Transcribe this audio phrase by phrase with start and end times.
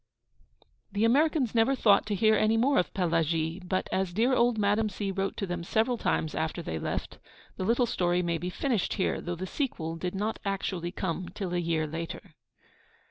[0.91, 4.89] The Americans never thought to hear any more of Pelagie; but, as dear old Madame
[4.89, 5.11] C.
[5.11, 7.19] wrote to them several times after they left,
[7.57, 11.53] the little story may be finished here, though the sequel did not actually come till
[11.53, 12.33] a year later.